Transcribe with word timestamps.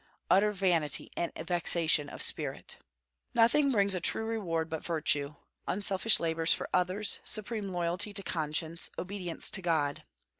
Utter 0.31 0.51
vanity 0.51 1.11
and 1.15 1.31
vexation 1.35 2.09
of 2.09 2.23
spirit! 2.23 2.79
Nothing 3.35 3.71
brings 3.71 3.93
a 3.93 3.99
true 4.01 4.25
reward 4.25 4.67
but 4.67 4.83
virtue, 4.83 5.35
unselfish 5.67 6.19
labors 6.19 6.53
for 6.55 6.67
others, 6.73 7.19
supreme 7.23 7.69
loyalty 7.69 8.11
to 8.13 8.23
conscience, 8.23 8.89
obedience 8.97 9.51
to 9.51 9.61
God. 9.61 10.01